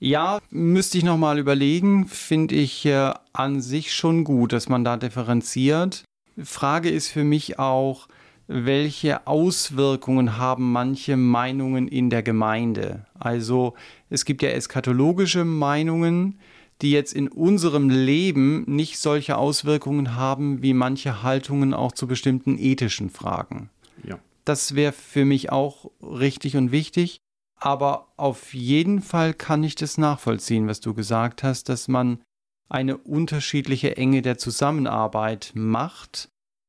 [0.00, 4.96] Ja, müsste ich nochmal überlegen, finde ich äh, an sich schon gut, dass man da
[4.96, 6.04] differenziert.
[6.40, 8.06] Frage ist für mich auch,
[8.48, 13.06] welche Auswirkungen haben manche Meinungen in der Gemeinde?
[13.18, 13.74] Also
[14.08, 16.40] es gibt ja eskatologische Meinungen,
[16.80, 22.56] die jetzt in unserem Leben nicht solche Auswirkungen haben wie manche Haltungen auch zu bestimmten
[22.58, 23.68] ethischen Fragen.
[24.02, 24.18] Ja.
[24.44, 27.18] Das wäre für mich auch richtig und wichtig.
[27.60, 32.22] Aber auf jeden Fall kann ich das nachvollziehen, was du gesagt hast, dass man
[32.68, 36.28] eine unterschiedliche Enge der Zusammenarbeit macht,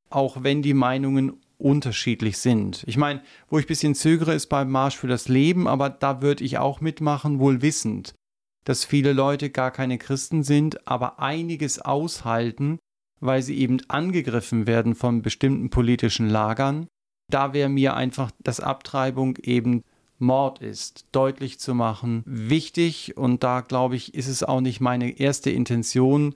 [0.10, 2.84] auch wenn die Meinungen unterschiedlich sind.
[2.88, 6.22] Ich meine, wo ich ein bisschen zögere, ist beim Marsch für das Leben, aber da
[6.22, 8.16] würde ich auch mitmachen, wohl wissend,
[8.64, 12.80] dass viele Leute gar keine Christen sind, aber einiges aushalten,
[13.20, 16.88] weil sie eben angegriffen werden von bestimmten politischen Lagern.
[17.30, 19.84] Da wäre mir einfach, dass Abtreibung eben
[20.18, 25.20] Mord ist, deutlich zu machen, wichtig und da glaube ich, ist es auch nicht meine
[25.20, 26.34] erste Intention,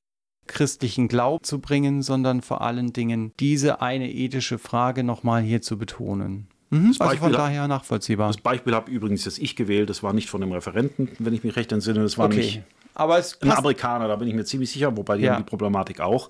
[0.48, 5.78] christlichen Glauben zu bringen, sondern vor allen Dingen diese eine ethische Frage nochmal hier zu
[5.78, 6.48] betonen.
[6.70, 8.28] Mhm, also von daher nachvollziehbar.
[8.28, 11.44] Das Beispiel habe übrigens das ich gewählt, das war nicht von dem Referenten, wenn ich
[11.44, 12.38] mich recht entsinne, das war okay.
[12.38, 12.62] nicht
[12.96, 15.34] Aber ein Amerikaner, da bin ich mir ziemlich sicher, wobei die ja.
[15.34, 16.30] haben die Problematik auch.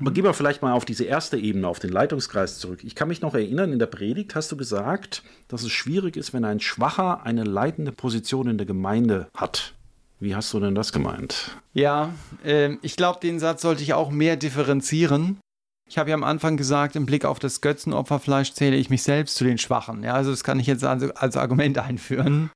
[0.00, 2.84] Aber gehen wir vielleicht mal auf diese erste Ebene, auf den Leitungskreis zurück.
[2.84, 6.32] Ich kann mich noch erinnern, in der Predigt hast du gesagt, dass es schwierig ist,
[6.32, 9.74] wenn ein Schwacher eine leitende Position in der Gemeinde hat.
[10.20, 11.56] Wie hast du denn das gemeint?
[11.72, 15.40] Ja, äh, ich glaube, den Satz sollte ich auch mehr differenzieren.
[15.88, 19.34] Ich habe ja am Anfang gesagt, im Blick auf das Götzenopferfleisch zähle ich mich selbst
[19.34, 20.04] zu den Schwachen.
[20.04, 22.50] Ja, also das kann ich jetzt als, als Argument einführen.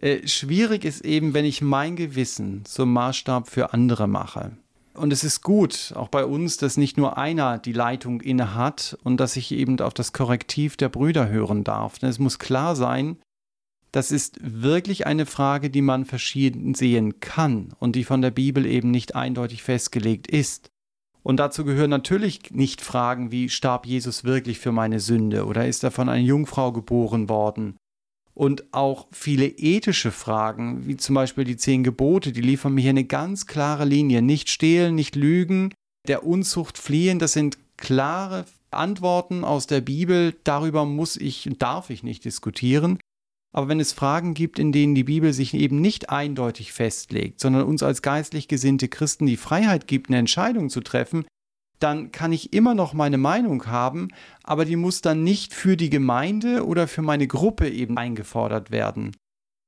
[0.00, 4.56] Äh, schwierig ist eben, wenn ich mein Gewissen zum Maßstab für andere mache.
[4.94, 8.96] Und es ist gut, auch bei uns, dass nicht nur einer die Leitung inne hat
[9.02, 11.98] und dass ich eben auf das Korrektiv der Brüder hören darf.
[11.98, 13.18] Denn es muss klar sein,
[13.94, 18.66] das ist wirklich eine Frage, die man verschieden sehen kann und die von der Bibel
[18.66, 20.68] eben nicht eindeutig festgelegt ist.
[21.22, 25.84] Und dazu gehören natürlich nicht Fragen wie starb Jesus wirklich für meine Sünde oder ist
[25.84, 27.76] er von einer Jungfrau geboren worden?
[28.34, 32.90] Und auch viele ethische Fragen, wie zum Beispiel die zehn Gebote, die liefern mir hier
[32.90, 34.22] eine ganz klare Linie.
[34.22, 35.72] Nicht stehlen, nicht lügen,
[36.08, 40.34] der Unzucht fliehen, das sind klare Antworten aus der Bibel.
[40.42, 42.98] Darüber muss ich, darf ich nicht diskutieren.
[43.54, 47.62] Aber wenn es Fragen gibt, in denen die Bibel sich eben nicht eindeutig festlegt, sondern
[47.62, 51.24] uns als geistlich gesinnte Christen die Freiheit gibt, eine Entscheidung zu treffen,
[51.78, 54.08] dann kann ich immer noch meine Meinung haben,
[54.42, 59.16] aber die muss dann nicht für die Gemeinde oder für meine Gruppe eben eingefordert werden.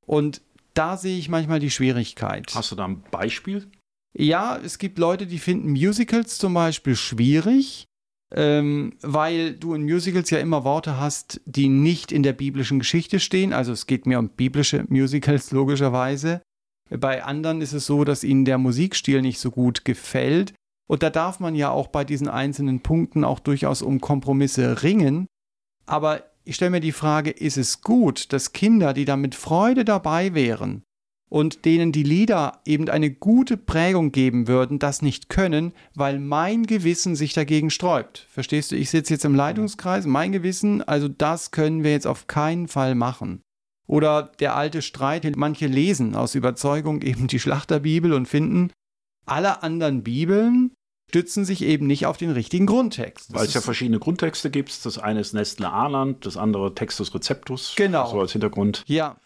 [0.05, 0.43] Und
[0.75, 2.53] da sehe ich manchmal die Schwierigkeit.
[2.55, 3.71] Hast du da ein Beispiel?
[4.15, 7.87] Ja, es gibt Leute, die finden Musicals zum Beispiel schwierig,
[8.35, 13.21] ähm, weil du in Musicals ja immer Worte hast, die nicht in der biblischen Geschichte
[13.21, 13.53] stehen.
[13.53, 16.43] Also es geht mir um biblische Musicals logischerweise.
[16.91, 20.55] Bei anderen ist es so, dass ihnen der Musikstil nicht so gut gefällt.
[20.89, 25.27] Und da darf man ja auch bei diesen einzelnen Punkten auch durchaus um Kompromisse ringen.
[25.85, 29.85] Aber ich stelle mir die Frage, ist es gut, dass Kinder, die da mit Freude
[29.85, 30.85] dabei wären,
[31.29, 36.67] und denen die Lieder eben eine gute Prägung geben würden, das nicht können, weil mein
[36.67, 38.27] Gewissen sich dagegen sträubt.
[38.31, 38.77] Verstehst du?
[38.77, 42.95] Ich sitze jetzt im Leitungskreis, mein Gewissen, also das können wir jetzt auf keinen Fall
[42.95, 43.41] machen.
[43.89, 48.73] Oder der alte Streit, manche lesen aus Überzeugung eben die Schlachterbibel und finden,
[49.27, 50.73] alle anderen Bibeln
[51.09, 53.33] stützen sich eben nicht auf den richtigen Grundtext.
[53.33, 54.85] Weil es ja verschiedene Grundtexte gibt.
[54.85, 57.75] Das eine ist Nestle Arland, das andere Textus Receptus.
[57.77, 58.11] Genau.
[58.11, 58.83] So als Hintergrund.
[58.87, 59.17] Ja,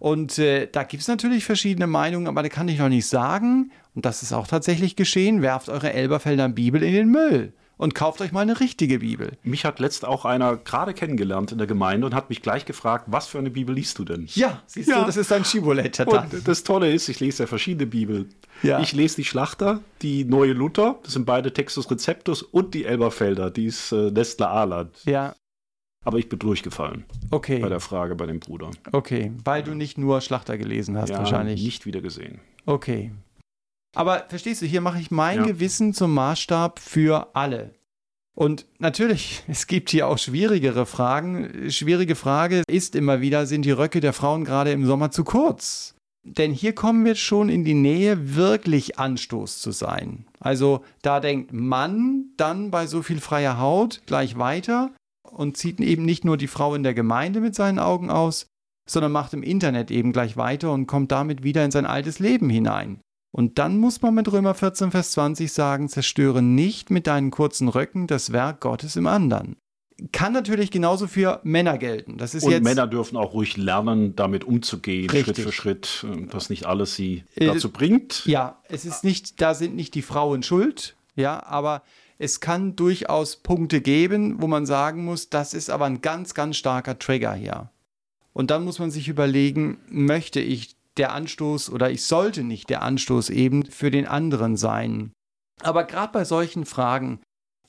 [0.00, 3.70] und äh, da gibt es natürlich verschiedene Meinungen, aber da kann ich noch nicht sagen,
[3.94, 8.22] und das ist auch tatsächlich geschehen, werft eure Elberfelder Bibel in den Müll und kauft
[8.22, 9.32] euch mal eine richtige Bibel.
[9.42, 13.04] Mich hat letzt auch einer gerade kennengelernt in der Gemeinde und hat mich gleich gefragt,
[13.08, 14.26] was für eine Bibel liest du denn?
[14.34, 15.00] Ja, siehst ja.
[15.00, 16.02] du, das ist ein Schibolett.
[16.44, 18.34] Das Tolle ist, ich lese ja verschiedene Bibeln.
[18.62, 18.80] Ja.
[18.80, 23.50] Ich lese die Schlachter, die Neue Luther, das sind beide Textus Receptus und die Elberfelder,
[23.50, 24.96] die ist äh, Nestler Ahland.
[25.04, 25.34] Ja.
[26.04, 27.04] Aber ich bin durchgefallen.
[27.30, 27.58] Okay.
[27.58, 28.70] Bei der Frage bei dem Bruder.
[28.92, 31.62] Okay, weil du nicht nur Schlachter gelesen hast, ja, wahrscheinlich.
[31.62, 32.40] Nicht wieder gesehen.
[32.64, 33.12] Okay.
[33.94, 35.46] Aber verstehst du, hier mache ich mein ja.
[35.46, 37.74] Gewissen zum Maßstab für alle.
[38.34, 41.70] Und natürlich, es gibt hier auch schwierigere Fragen.
[41.70, 45.94] Schwierige Frage ist immer wieder, sind die Röcke der Frauen gerade im Sommer zu kurz?
[46.22, 50.26] Denn hier kommen wir schon in die Nähe, wirklich Anstoß zu sein.
[50.38, 54.90] Also da denkt Mann dann bei so viel freier Haut gleich weiter
[55.32, 58.46] und zieht eben nicht nur die Frau in der Gemeinde mit seinen Augen aus,
[58.88, 62.50] sondern macht im Internet eben gleich weiter und kommt damit wieder in sein altes Leben
[62.50, 63.00] hinein.
[63.32, 67.68] Und dann muss man mit Römer 14, Vers 20 sagen, zerstöre nicht mit deinen kurzen
[67.68, 69.56] Röcken das Werk Gottes im anderen.
[70.12, 72.16] Kann natürlich genauso für Männer gelten.
[72.16, 75.36] Das ist und jetzt Männer dürfen auch ruhig lernen, damit umzugehen, richtig.
[75.36, 78.24] Schritt für Schritt, äh, dass nicht alles sie äh, dazu bringt.
[78.24, 81.82] Ja, es ist nicht, da sind nicht die Frauen schuld, ja, aber
[82.20, 86.58] es kann durchaus Punkte geben, wo man sagen muss, das ist aber ein ganz, ganz
[86.58, 87.70] starker Trigger hier.
[88.34, 92.82] Und dann muss man sich überlegen, möchte ich der Anstoß oder ich sollte nicht der
[92.82, 95.12] Anstoß eben für den anderen sein.
[95.62, 97.20] Aber gerade bei solchen Fragen,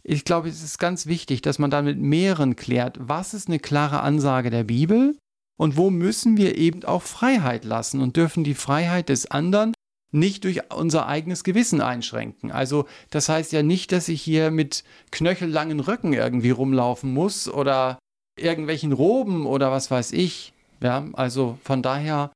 [0.04, 3.60] ich glaube, es ist ganz wichtig, dass man dann mit mehreren klärt, was ist eine
[3.60, 5.18] klare Ansage der Bibel
[5.58, 9.72] und wo müssen wir eben auch Freiheit lassen und dürfen die Freiheit des anderen
[10.12, 12.52] nicht durch unser eigenes Gewissen einschränken.
[12.52, 17.98] Also das heißt ja nicht, dass ich hier mit knöchellangen Röcken irgendwie rumlaufen muss oder
[18.38, 20.54] irgendwelchen Roben oder was weiß ich.
[20.82, 22.32] Ja, also von daher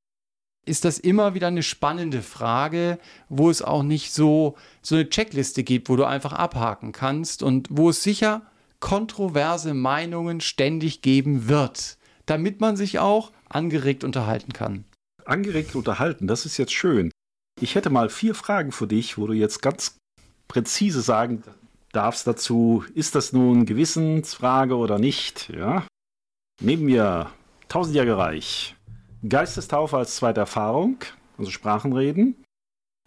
[0.65, 5.63] ist das immer wieder eine spannende Frage, wo es auch nicht so, so eine Checkliste
[5.63, 8.41] gibt, wo du einfach abhaken kannst und wo es sicher
[8.79, 14.85] kontroverse Meinungen ständig geben wird, damit man sich auch angeregt unterhalten kann.
[15.25, 17.11] Angeregt unterhalten, das ist jetzt schön.
[17.61, 19.97] Ich hätte mal vier Fragen für dich, wo du jetzt ganz
[20.47, 21.43] präzise sagen
[21.93, 25.49] darfst dazu, ist das nun Gewissensfrage oder nicht?
[25.49, 25.87] Ja?
[26.61, 27.31] Nehmen wir
[27.69, 28.75] Tausendjährige Reich.
[29.27, 30.97] Geistestaufe als zweite Erfahrung,
[31.37, 32.35] also Sprachenreden.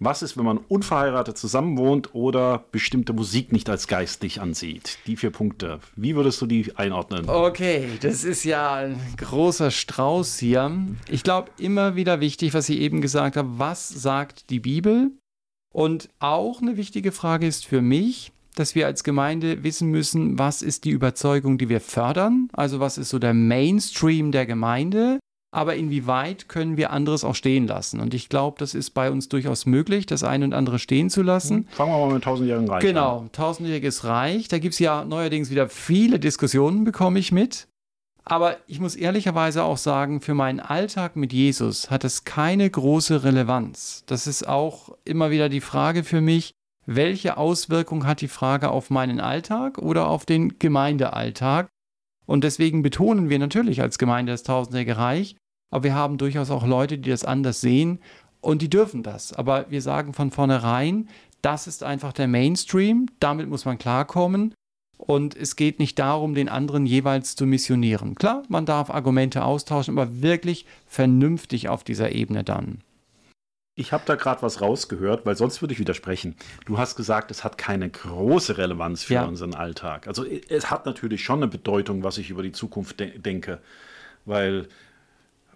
[0.01, 4.97] Was ist, wenn man unverheiratet zusammenwohnt oder bestimmte Musik nicht als geistlich ansieht?
[5.09, 5.81] Die vier Punkte.
[5.97, 7.29] Wie würdest du die einordnen?
[7.29, 10.71] Okay, das ist ja ein großer Strauß hier.
[11.11, 15.11] Ich glaube, immer wieder wichtig, was ich eben gesagt habe, was sagt die Bibel?
[15.75, 20.63] Und auch eine wichtige Frage ist für mich, dass wir als Gemeinde wissen müssen, was
[20.63, 22.51] ist die Überzeugung, die wir fördern?
[22.53, 25.19] Also was ist so der Mainstream der Gemeinde?
[25.51, 28.01] Aber inwieweit können wir anderes auch stehen lassen?
[28.01, 31.23] Und ich glaube, das ist bei uns durchaus möglich, das eine und andere stehen zu
[31.23, 31.67] lassen.
[31.71, 33.33] Fangen wir mal mit tausendjährigen Reich genau, an.
[33.33, 34.49] tausendjähriges Reich.
[34.49, 37.69] Da gibt es ja neuerdings wieder viele Diskussionen, bekomme ich mit.
[38.25, 43.25] Aber ich muss ehrlicherweise auch sagen, für meinen Alltag mit Jesus hat es keine große
[43.25, 44.05] Relevanz.
[44.07, 46.53] Das ist auch immer wieder die Frage für mich,
[46.85, 51.69] welche Auswirkung hat die Frage auf meinen Alltag oder auf den Gemeindealltag?
[52.29, 55.37] Und deswegen betonen wir natürlich als Gemeinde das Tausendjährige Reich,
[55.73, 58.01] aber wir haben durchaus auch Leute, die das anders sehen
[58.43, 59.33] und die dürfen das.
[59.33, 61.09] Aber wir sagen von vornherein,
[61.41, 64.53] das ist einfach der Mainstream, damit muss man klarkommen.
[64.99, 68.14] Und es geht nicht darum, den anderen jeweils zu missionieren.
[68.14, 72.83] Klar, man darf Argumente austauschen, aber wirklich vernünftig auf dieser Ebene dann.
[73.79, 76.35] Ich habe da gerade was rausgehört, weil sonst würde ich widersprechen.
[76.67, 79.25] Du hast gesagt, es hat keine große Relevanz für ja.
[79.25, 80.09] unseren Alltag.
[80.09, 83.61] Also es hat natürlich schon eine Bedeutung, was ich über die Zukunft de denke,
[84.25, 84.67] weil,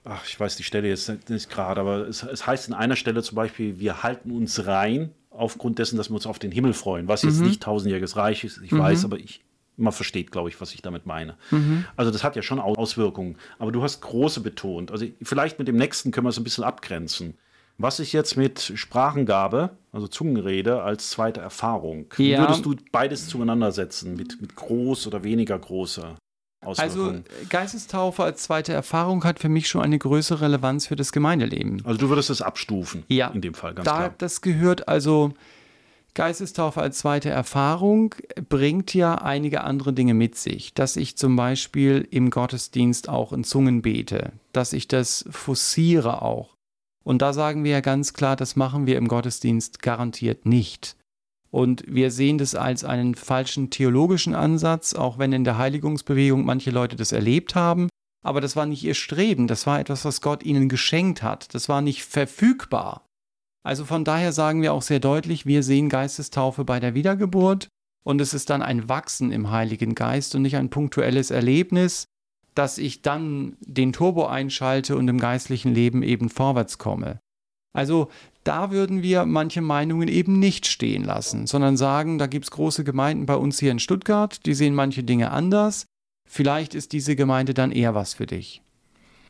[0.05, 3.25] ach, ich weiß die Stelle jetzt nicht gerade, aber es, es, heißt in einer Stelle
[3.25, 7.09] zum Beispiel, wir halten uns rein aufgrund dessen, dass wir uns auf den Himmel freuen,
[7.09, 7.49] was jetzt mhm.
[7.49, 8.79] nicht tausendjähriges Reich ist, ich mhm.
[8.79, 9.41] weiß, aber ich,
[9.77, 11.37] man versteht, glaube ich, was ich damit meine.
[11.51, 11.87] Mhm.
[11.97, 13.37] Also das hat ja schon Auswirkungen.
[13.59, 14.93] Aber du hast große betont.
[14.93, 17.35] Also vielleicht mit dem nächsten können wir es ein bisschen abgrenzen.
[17.83, 22.07] Was ist jetzt mit Sprachengabe, also Zungenrede, als zweite Erfahrung?
[22.17, 22.39] Ja.
[22.39, 26.17] würdest du beides zueinander setzen, mit, mit groß oder weniger großer
[26.65, 27.15] also
[27.49, 31.83] Geistestaufe als zweite Erfahrung hat für mich schon eine größere Relevanz für das Gemeindeleben.
[31.85, 34.15] Also du würdest es abstufen ja, in dem Fall, ganz da, klar.
[34.19, 35.33] Das gehört also,
[36.15, 38.15] Geistestaufe als zweite Erfahrung
[38.49, 40.73] bringt ja einige andere Dinge mit sich.
[40.73, 46.55] Dass ich zum Beispiel im Gottesdienst auch in Zungen bete, dass ich das forciere auch,
[47.05, 50.97] und da sagen wir ja ganz klar, das machen wir im Gottesdienst garantiert nicht.
[51.51, 56.71] Und wir sehen das als einen falschen theologischen Ansatz, auch wenn in der Heiligungsbewegung manche
[56.71, 57.89] Leute das erlebt haben.
[58.25, 61.55] Aber das war nicht ihr Streben, das war etwas, was Gott ihnen geschenkt hat.
[61.55, 63.07] Das war nicht verfügbar.
[63.65, 67.69] Also von daher sagen wir auch sehr deutlich, wir sehen Geistestaufe bei der Wiedergeburt
[68.05, 72.07] und es ist dann ein Wachsen im Heiligen Geist und nicht ein punktuelles Erlebnis,
[72.55, 77.21] dass ich dann den Turbo einschalte und im geistlichen Leben eben vorwärts komme.
[77.73, 78.11] Also
[78.45, 82.85] da würden wir manche Meinungen eben nicht stehen lassen, sondern sagen, da gibt es große
[82.85, 85.87] Gemeinden bei uns hier in Stuttgart, die sehen manche Dinge anders.
[86.29, 88.63] Vielleicht ist diese Gemeinde dann eher was für dich.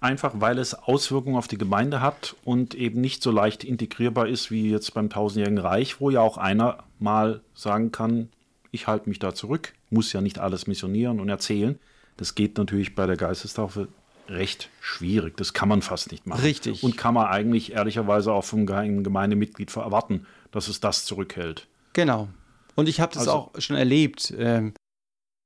[0.01, 4.51] Einfach weil es Auswirkungen auf die Gemeinde hat und eben nicht so leicht integrierbar ist
[4.51, 8.29] wie jetzt beim tausendjährigen Reich, wo ja auch einer mal sagen kann,
[8.73, 11.79] ich halte mich da zurück, muss ja nicht alles missionieren und erzählen.
[12.17, 13.89] Das geht natürlich bei der Geistestaufe
[14.29, 15.37] recht schwierig.
[15.37, 16.43] Das kann man fast nicht machen.
[16.43, 16.83] Richtig.
[16.83, 21.67] Und kann man eigentlich ehrlicherweise auch vom Gemeindemitglied erwarten, dass es das zurückhält.
[21.93, 22.29] Genau.
[22.75, 24.33] Und ich habe das also, auch schon erlebt.
[24.37, 24.73] Ähm,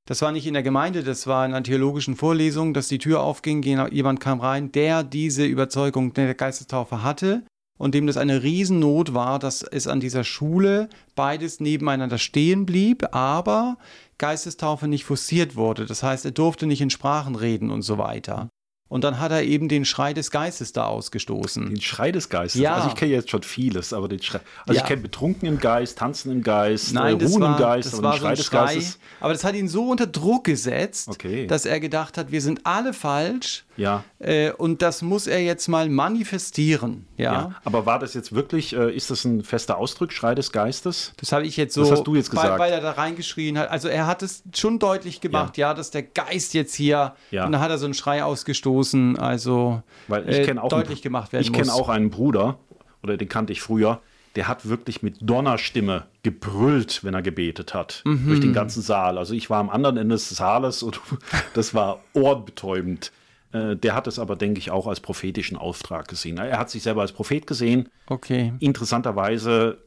[0.05, 3.19] das war nicht in der Gemeinde, das war in einer theologischen Vorlesung, dass die Tür
[3.19, 7.43] aufging, jemand kam rein, der diese Überzeugung der Geistestaufe hatte
[7.77, 13.13] und dem das eine Riesennot war, dass es an dieser Schule beides nebeneinander stehen blieb,
[13.15, 13.77] aber
[14.17, 15.85] Geistestaufe nicht forciert wurde.
[15.85, 18.49] Das heißt, er durfte nicht in Sprachen reden und so weiter.
[18.89, 21.67] Und dann hat er eben den Schrei des Geistes da ausgestoßen.
[21.67, 22.61] Den Schrei des Geistes?
[22.61, 22.75] Ja.
[22.75, 24.39] Also ich kenne jetzt schon vieles, aber den Schrei.
[24.65, 24.81] Also ja.
[24.81, 27.99] ich kenne Betrunken im Geist, Tanzen im Geist, Nein, äh, Ruhen war, im Geist, das
[27.99, 28.99] aber war den Schrei so des Schrei, Geistes.
[29.19, 31.47] Aber das hat ihn so unter Druck gesetzt, okay.
[31.47, 33.65] dass er gedacht hat, wir sind alle falsch.
[33.75, 34.03] Ja.
[34.19, 37.05] Äh, und das muss er jetzt mal manifestieren.
[37.15, 37.33] Ja.
[37.33, 37.55] ja.
[37.63, 41.13] Aber war das jetzt wirklich, äh, ist das ein fester Ausdruck, Schrei des Geistes?
[41.17, 41.81] Das habe ich jetzt so.
[41.81, 42.53] Das hast du jetzt gesagt.
[42.53, 43.69] Weil, weil, er da reingeschrien hat.
[43.69, 47.13] Also er hat es schon deutlich gemacht, ja, ja dass der Geist jetzt hier.
[47.29, 47.45] Ja.
[47.45, 48.76] Und dann hat er so einen Schrei ausgestoßen.
[49.17, 52.57] Also weil ich äh, auch deutlich einen, gemacht werden Ich kenne auch einen Bruder,
[53.03, 54.01] oder den kannte ich früher,
[54.35, 58.27] der hat wirklich mit Donnerstimme gebrüllt, wenn er gebetet hat, Mhm.
[58.27, 59.17] durch den ganzen Saal.
[59.17, 60.99] Also ich war am anderen Ende des Saales und
[61.53, 63.11] das war ohrenbetäubend.
[63.51, 66.37] Äh, Der hat es aber, denke ich, auch als prophetischen Auftrag gesehen.
[66.37, 67.89] Er hat sich selber als Prophet gesehen.
[68.07, 68.53] Okay.
[68.59, 69.77] Interessanterweise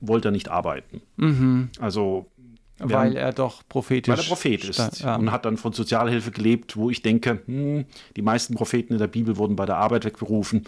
[0.00, 1.02] wollte er nicht arbeiten.
[1.16, 1.68] Mhm.
[1.78, 2.26] Also
[2.82, 5.16] Weil er doch prophetisch weil er Prophet ist ja.
[5.16, 7.84] und hat dann von Sozialhilfe gelebt, wo ich denke, hm,
[8.16, 10.66] die meisten Propheten in der Bibel wurden bei der Arbeit wegberufen.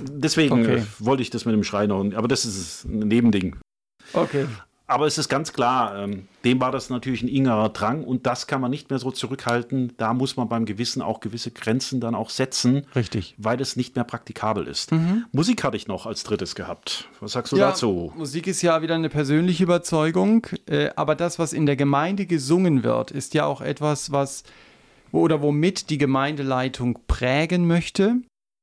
[0.00, 0.82] Deswegen Okay.
[0.98, 3.56] wollte ich das mit dem Schreiner, aber das ist ein Nebending.
[4.12, 4.46] Okay.
[4.90, 8.48] Aber es ist ganz klar, ähm, dem war das natürlich ein ingerer Drang und das
[8.48, 9.92] kann man nicht mehr so zurückhalten.
[9.98, 13.36] Da muss man beim Gewissen auch gewisse Grenzen dann auch setzen, Richtig.
[13.38, 14.90] weil es nicht mehr praktikabel ist.
[15.30, 17.08] Musik hatte ich noch als drittes gehabt.
[17.20, 18.12] Was sagst du Ja, dazu?
[18.16, 22.82] Musik ist ja wieder eine persönliche Überzeugung, äh, aber das, was in der Gemeinde gesungen
[22.82, 24.42] wird, ist ja auch etwas, was
[25.12, 28.16] oder womit die Gemeindeleitung prägen möchte.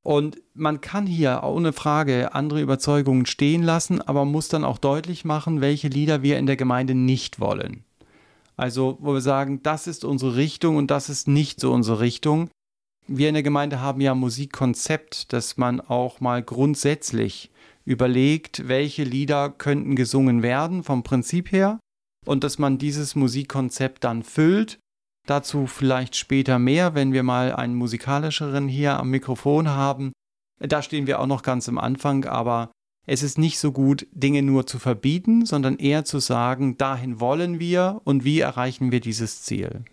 [0.03, 5.25] Und man kann hier ohne Frage andere Überzeugungen stehen lassen, aber muss dann auch deutlich
[5.25, 7.83] machen, welche Lieder wir in der Gemeinde nicht wollen.
[8.55, 12.49] Also, wo wir sagen, das ist unsere Richtung und das ist nicht so unsere Richtung.
[13.07, 17.51] Wir in der Gemeinde haben ja ein Musikkonzept, dass man auch mal grundsätzlich
[17.85, 21.79] überlegt, welche Lieder könnten gesungen werden vom Prinzip her
[22.25, 24.79] und dass man dieses Musikkonzept dann füllt.
[25.27, 30.13] Dazu vielleicht später mehr, wenn wir mal einen musikalischeren hier am Mikrofon haben.
[30.59, 32.71] Da stehen wir auch noch ganz am Anfang, aber
[33.05, 37.59] es ist nicht so gut, Dinge nur zu verbieten, sondern eher zu sagen, dahin wollen
[37.59, 39.83] wir und wie erreichen wir dieses Ziel.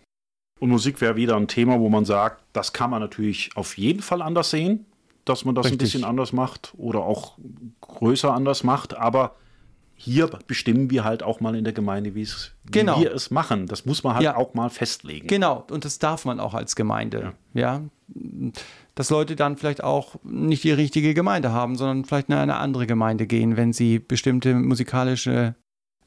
[0.61, 4.01] Und Musik wäre wieder ein Thema, wo man sagt, das kann man natürlich auf jeden
[4.01, 4.85] Fall anders sehen,
[5.25, 5.91] dass man das ein Richtig.
[5.91, 7.37] bisschen anders macht oder auch
[7.81, 8.95] größer anders macht.
[8.95, 9.35] Aber
[9.95, 12.97] hier bestimmen wir halt auch mal in der Gemeinde, wie, es, Genau.
[12.99, 13.65] wie wir es machen.
[13.67, 14.35] Das muss man halt Ja.
[14.35, 15.27] auch mal festlegen.
[15.27, 17.33] Genau, und das darf man auch als Gemeinde.
[17.53, 17.81] Ja.
[18.93, 22.87] Dass Leute dann vielleicht auch nicht die richtige Gemeinde haben, sondern vielleicht in eine andere
[22.87, 25.55] Gemeinde gehen, wenn sie bestimmte musikalische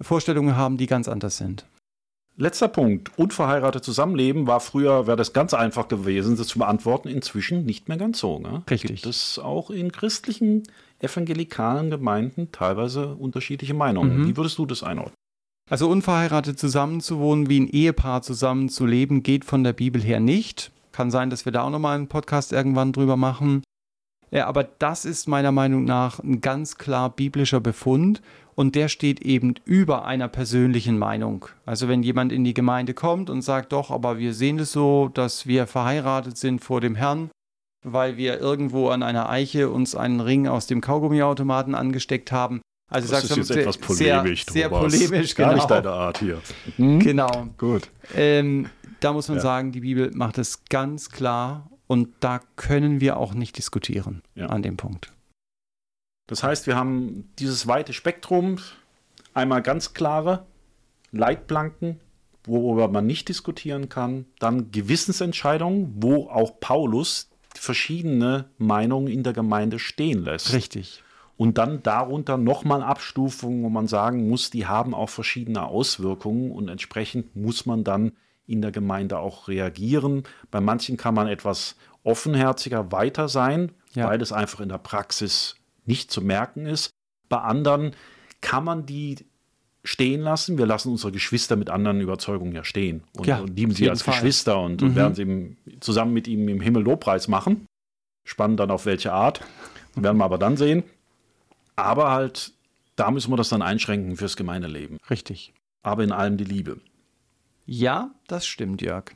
[0.00, 1.66] Vorstellungen haben, die ganz anders sind.
[2.40, 3.10] Letzter Punkt.
[3.18, 7.08] Unverheiratet zusammenleben war früher, wäre das ganz einfach gewesen, das zu beantworten.
[7.08, 8.38] Inzwischen nicht mehr ganz so.
[8.38, 8.62] Ne?
[8.70, 9.02] Richtig.
[9.02, 10.62] Gibt es auch in christlichen,
[11.00, 14.20] evangelikalen Gemeinden teilweise unterschiedliche Meinungen.
[14.20, 14.28] Mhm.
[14.28, 15.14] Wie würdest du das einordnen?
[15.68, 20.70] Also unverheiratet zusammenzuwohnen, wie ein Ehepaar zusammenzuleben, geht von der Bibel her nicht.
[20.92, 23.64] Kann sein, dass wir da auch nochmal einen Podcast irgendwann drüber machen.
[24.30, 28.22] Ja, aber das ist meiner Meinung nach ein ganz klar biblischer Befund
[28.58, 31.46] und der steht eben über einer persönlichen Meinung.
[31.64, 35.08] Also wenn jemand in die Gemeinde kommt und sagt, doch, aber wir sehen es so,
[35.14, 37.30] dass wir verheiratet sind vor dem Herrn,
[37.84, 42.60] weil wir irgendwo an einer Eiche uns einen Ring aus dem Kaugummiautomaten angesteckt haben.
[42.90, 45.56] Also Das sagst ist du, jetzt sehr, etwas polemisch, sehr, sehr polemisch, Gar genau.
[45.58, 46.40] nicht deine Art hier.
[46.78, 47.46] Genau.
[47.58, 47.88] Gut.
[48.16, 49.42] Ähm, da muss man Ja.
[49.44, 54.46] sagen, die Bibel macht es ganz klar und da können wir auch nicht diskutieren Ja.
[54.46, 55.12] an dem Punkt.
[56.28, 58.58] Das heißt, wir haben dieses weite Spektrum,
[59.34, 60.46] einmal ganz klare
[61.10, 61.98] Leitplanken,
[62.44, 69.78] worüber man nicht diskutieren kann, dann Gewissensentscheidungen, wo auch Paulus verschiedene Meinungen in der Gemeinde
[69.78, 70.52] stehen lässt.
[70.52, 71.02] Richtig.
[71.36, 76.68] Und dann darunter nochmal Abstufungen, wo man sagen muss, die haben auch verschiedene Auswirkungen und
[76.68, 78.12] entsprechend muss man dann
[78.46, 80.24] in der Gemeinde auch reagieren.
[80.50, 84.08] Bei manchen kann man etwas offenherziger weiter sein, ja.
[84.08, 85.57] weil es einfach in der Praxis
[85.88, 86.90] nicht zu merken ist.
[87.28, 87.94] Bei anderen
[88.40, 89.16] kann man die
[89.84, 90.58] stehen lassen.
[90.58, 94.02] Wir lassen unsere Geschwister mit anderen Überzeugungen ja stehen und, ja, und lieben sie als
[94.02, 94.14] Fall.
[94.14, 94.88] Geschwister und, mhm.
[94.88, 97.66] und werden sie zusammen mit ihm im Himmel Lobpreis machen.
[98.24, 99.40] Spannend dann auf welche Art.
[99.94, 100.84] Werden wir aber dann sehen.
[101.76, 102.52] Aber halt,
[102.96, 104.98] da müssen wir das dann einschränken fürs Gemeindeleben.
[105.08, 105.52] Richtig.
[105.82, 106.80] Aber in allem die Liebe.
[107.64, 109.12] Ja, das stimmt, Jörg.